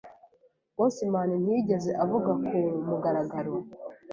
[0.77, 2.57] Boseman ntiyigeze avuga ku
[2.87, 3.53] mugaragaro